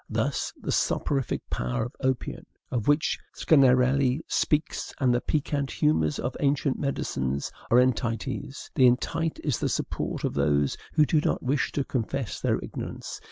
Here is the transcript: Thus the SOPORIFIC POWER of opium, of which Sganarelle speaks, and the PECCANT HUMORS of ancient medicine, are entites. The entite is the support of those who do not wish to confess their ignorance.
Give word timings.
Thus 0.09 0.51
the 0.59 0.71
SOPORIFIC 0.71 1.47
POWER 1.51 1.83
of 1.85 1.95
opium, 1.99 2.43
of 2.71 2.87
which 2.87 3.19
Sganarelle 3.35 4.21
speaks, 4.27 4.95
and 4.99 5.13
the 5.13 5.21
PECCANT 5.21 5.69
HUMORS 5.73 6.17
of 6.17 6.35
ancient 6.39 6.79
medicine, 6.79 7.39
are 7.69 7.77
entites. 7.79 8.71
The 8.73 8.87
entite 8.87 9.39
is 9.43 9.59
the 9.59 9.69
support 9.69 10.23
of 10.23 10.33
those 10.33 10.75
who 10.95 11.05
do 11.05 11.21
not 11.21 11.43
wish 11.43 11.71
to 11.73 11.83
confess 11.83 12.39
their 12.41 12.57
ignorance. 12.63 13.19